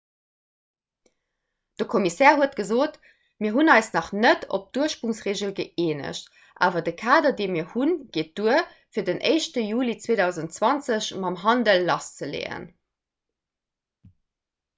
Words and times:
de 1.81 1.85
kommissär 1.89 2.39
huet 2.39 2.55
gesot 2.59 2.95
mir 3.45 3.51
hunn 3.57 3.69
eis 3.73 3.89
nach 3.97 4.07
net 4.23 4.47
op 4.57 4.63
d'ursprongsregel 4.77 5.51
gëeenegt 5.59 6.41
awer 6.69 6.87
de 6.89 6.93
kader 7.03 7.35
dee 7.43 7.51
mir 7.57 7.67
hunn 7.75 7.93
geet 8.17 8.31
duer 8.41 8.63
fir 8.97 9.05
den 9.11 9.21
1 9.33 9.61
juli 9.69 9.97
2020 10.07 11.11
mam 11.27 11.37
handel 11.43 11.85
lasszeleeën 11.91 12.65